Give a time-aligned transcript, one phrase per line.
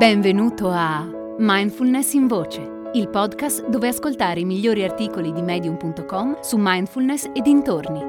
[0.00, 6.56] Benvenuto a Mindfulness in Voce, il podcast dove ascoltare i migliori articoli di medium.com su
[6.58, 8.00] mindfulness e dintorni.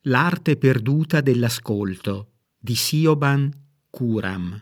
[0.00, 3.52] L'arte perduta dell'ascolto di Sioban
[3.88, 4.60] Kuram.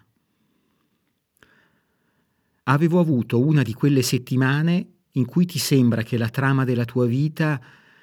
[2.64, 7.06] Avevo avuto una di quelle settimane in cui ti sembra che la trama della tua
[7.06, 7.58] vita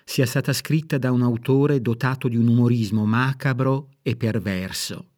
[0.08, 5.10] sia stata scritta da un autore dotato di un umorismo macabro e perverso.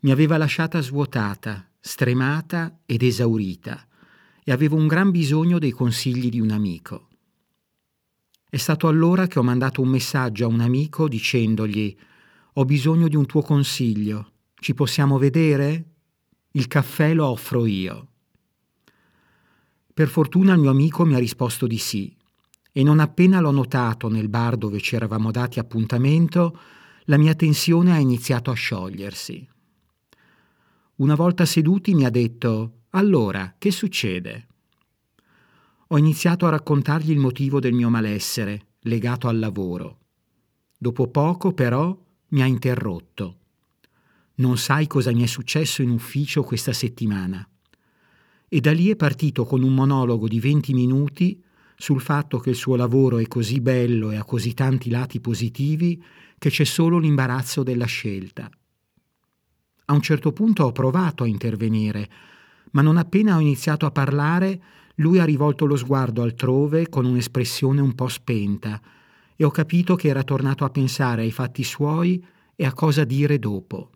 [0.00, 3.86] Mi aveva lasciata svuotata, stremata ed esaurita
[4.42, 7.08] e avevo un gran bisogno dei consigli di un amico.
[8.48, 11.94] È stato allora che ho mandato un messaggio a un amico dicendogli
[12.54, 15.84] ho bisogno di un tuo consiglio, ci possiamo vedere?
[16.52, 18.08] Il caffè lo offro io.
[19.94, 22.14] Per fortuna il mio amico mi ha risposto di sì
[22.72, 26.58] e non appena l'ho notato nel bar dove ci eravamo dati appuntamento,
[27.04, 29.46] la mia tensione ha iniziato a sciogliersi.
[30.96, 34.46] Una volta seduti mi ha detto Allora, che succede?
[35.88, 39.98] Ho iniziato a raccontargli il motivo del mio malessere, legato al lavoro.
[40.78, 41.96] Dopo poco, però,
[42.28, 43.36] mi ha interrotto.
[44.36, 47.46] Non sai cosa mi è successo in ufficio questa settimana.
[48.48, 51.42] E da lì è partito con un monologo di 20 minuti
[51.82, 56.00] sul fatto che il suo lavoro è così bello e ha così tanti lati positivi
[56.38, 58.48] che c'è solo l'imbarazzo della scelta.
[59.86, 62.08] A un certo punto ho provato a intervenire,
[62.70, 64.62] ma non appena ho iniziato a parlare,
[64.96, 68.80] lui ha rivolto lo sguardo altrove con un'espressione un po' spenta
[69.34, 72.24] e ho capito che era tornato a pensare ai fatti suoi
[72.54, 73.90] e a cosa dire dopo.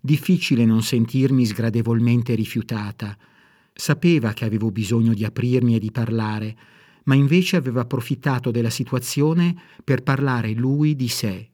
[0.00, 3.18] Difficile non sentirmi sgradevolmente rifiutata,
[3.80, 6.56] Sapeva che avevo bisogno di aprirmi e di parlare,
[7.04, 11.52] ma invece aveva approfittato della situazione per parlare lui di sé.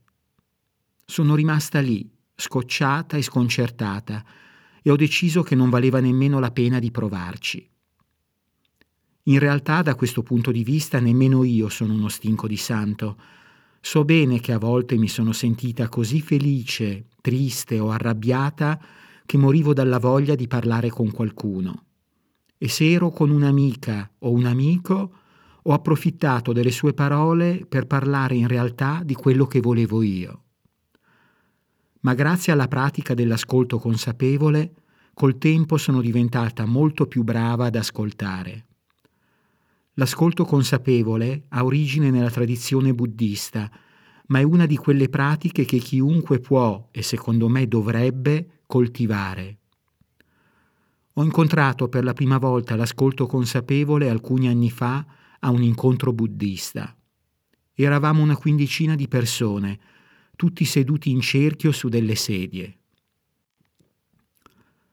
[1.04, 4.24] Sono rimasta lì, scocciata e sconcertata,
[4.82, 7.68] e ho deciso che non valeva nemmeno la pena di provarci.
[9.24, 13.18] In realtà, da questo punto di vista, nemmeno io sono uno stinco di santo.
[13.82, 18.82] So bene che a volte mi sono sentita così felice, triste o arrabbiata
[19.26, 21.84] che morivo dalla voglia di parlare con qualcuno
[22.64, 25.12] e se ero con un'amica o un amico,
[25.64, 30.44] ho approfittato delle sue parole per parlare in realtà di quello che volevo io.
[32.00, 34.76] Ma grazie alla pratica dell'ascolto consapevole,
[35.12, 38.66] col tempo sono diventata molto più brava ad ascoltare.
[39.96, 43.70] L'ascolto consapevole ha origine nella tradizione buddista,
[44.28, 49.58] ma è una di quelle pratiche che chiunque può e secondo me dovrebbe coltivare.
[51.16, 55.06] Ho incontrato per la prima volta l'ascolto consapevole alcuni anni fa
[55.38, 56.92] a un incontro buddista.
[57.72, 59.78] Eravamo una quindicina di persone,
[60.34, 62.78] tutti seduti in cerchio su delle sedie.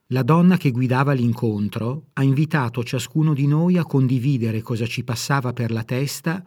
[0.08, 5.54] La donna che guidava l'incontro ha invitato ciascuno di noi a condividere cosa ci passava
[5.54, 6.44] per la testa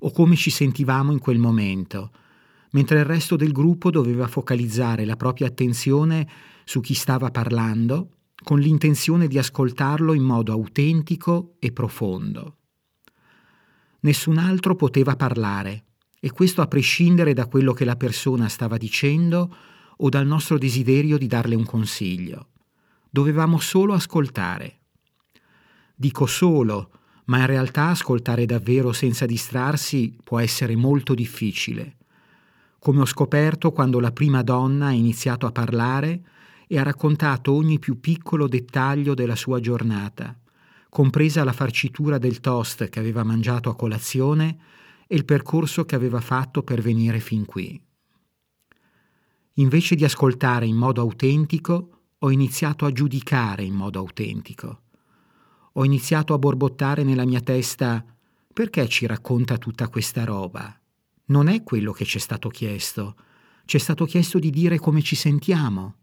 [0.00, 2.12] o come ci sentivamo in quel momento,
[2.72, 6.28] mentre il resto del gruppo doveva focalizzare la propria attenzione
[6.64, 8.10] su chi stava parlando
[8.42, 12.56] con l'intenzione di ascoltarlo in modo autentico e profondo.
[14.00, 15.84] Nessun altro poteva parlare,
[16.20, 19.54] e questo a prescindere da quello che la persona stava dicendo
[19.96, 22.50] o dal nostro desiderio di darle un consiglio.
[23.10, 24.80] Dovevamo solo ascoltare.
[25.94, 26.90] Dico solo,
[27.26, 31.96] ma in realtà ascoltare davvero senza distrarsi può essere molto difficile.
[32.78, 36.22] Come ho scoperto quando la prima donna ha iniziato a parlare,
[36.68, 40.38] e ha raccontato ogni più piccolo dettaglio della sua giornata,
[40.88, 44.58] compresa la farcitura del toast che aveva mangiato a colazione
[45.06, 47.80] e il percorso che aveva fatto per venire fin qui.
[49.54, 54.82] Invece di ascoltare in modo autentico, ho iniziato a giudicare in modo autentico.
[55.72, 58.04] Ho iniziato a borbottare nella mia testa
[58.52, 60.76] perché ci racconta tutta questa roba?
[61.26, 63.16] Non è quello che ci è stato chiesto.
[63.64, 65.94] Ci è stato chiesto di dire come ci sentiamo.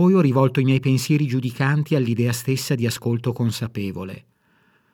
[0.00, 4.28] Poi ho rivolto i miei pensieri giudicanti all'idea stessa di ascolto consapevole.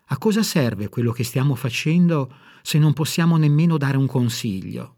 [0.06, 4.96] A cosa serve quello che stiamo facendo se non possiamo nemmeno dare un consiglio?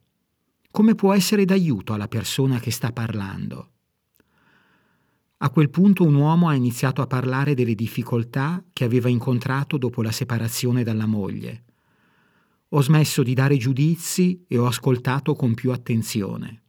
[0.70, 3.72] Come può essere d'aiuto alla persona che sta parlando?
[5.37, 10.00] A quel punto un uomo ha iniziato a parlare delle difficoltà che aveva incontrato dopo
[10.00, 11.64] la separazione dalla moglie.
[12.70, 16.62] Ho smesso di dare giudizi e ho ascoltato con più attenzione.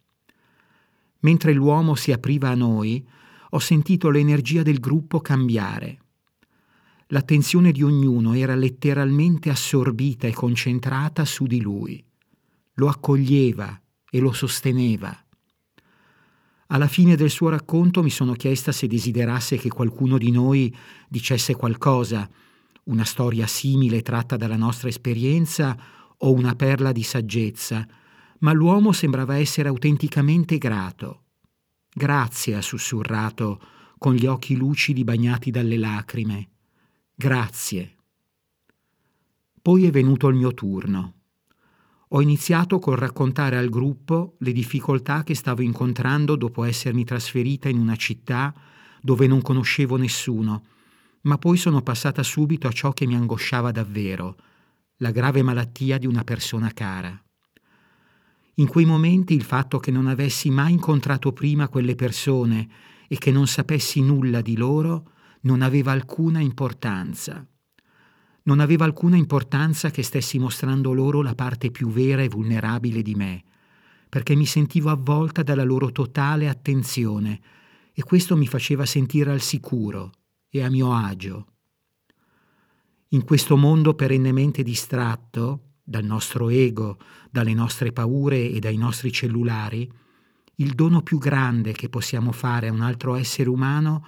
[1.20, 3.08] Mentre l'uomo si apriva a noi,
[3.52, 6.00] ho sentito l'energia del gruppo cambiare.
[7.08, 12.04] L'attenzione di ognuno era letteralmente assorbita e concentrata su di lui.
[12.80, 15.14] lo accoglieva e lo sosteneva.
[16.68, 20.74] Alla fine del suo racconto mi sono chiesta se desiderasse che qualcuno di noi
[21.10, 22.30] dicesse qualcosa,
[22.86, 25.78] una storia simile tratta dalla nostra esperienza
[26.18, 27.86] o una perla di saggezza,
[28.40, 31.24] ma l'uomo sembrava essere autenticamente grato.
[32.00, 33.60] Grazie, ha sussurrato,
[33.98, 36.48] con gli occhi lucidi bagnati dalle lacrime.
[37.14, 37.96] Grazie.
[39.62, 41.16] Poi è venuto il mio turno.
[42.08, 47.78] Ho iniziato col raccontare al gruppo le difficoltà che stavo incontrando dopo essermi trasferita in
[47.78, 48.54] una città
[49.02, 50.68] dove non conoscevo nessuno,
[51.24, 54.38] ma poi sono passata subito a ciò che mi angosciava davvero,
[55.00, 57.22] la grave malattia di una persona cara.
[58.60, 62.68] In quei momenti il fatto che non avessi mai incontrato prima quelle persone
[63.08, 65.12] e che non sapessi nulla di loro
[65.42, 67.46] non aveva alcuna importanza.
[68.44, 73.16] Non aveva alcuna importanza che stessi mostrando loro la parte più vera e vulnerabile di
[73.16, 73.44] me,
[74.10, 77.40] perché mi sentivo avvolta dalla loro totale attenzione
[77.94, 80.12] e questo mi faceva sentire al sicuro
[80.50, 81.48] e a mio agio.
[83.10, 87.00] In questo mondo perennemente distratto dal nostro ego,
[87.32, 89.92] dalle nostre paure e dai nostri cellulari,
[90.58, 94.06] il dono più grande che possiamo fare a un altro essere umano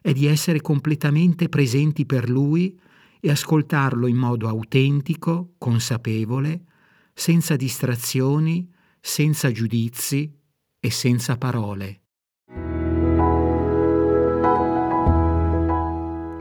[0.00, 2.78] è di essere completamente presenti per lui
[3.18, 6.64] e ascoltarlo in modo autentico, consapevole,
[7.12, 8.70] senza distrazioni,
[9.00, 10.32] senza giudizi
[10.78, 12.02] e senza parole.